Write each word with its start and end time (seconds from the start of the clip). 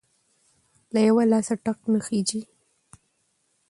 ـ 0.47 0.93
له 0.93 0.99
يوه 1.07 1.23
لاسه 1.31 1.55
ټک 1.63 1.79
نخيژي. 1.93 2.41